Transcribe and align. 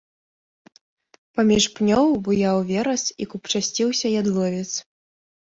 Паміж 1.39 1.67
пнёў 1.79 2.07
буяў 2.29 2.57
верас 2.71 3.03
і 3.11 3.23
купчасціўся 3.35 4.07
ядловец. 4.25 4.67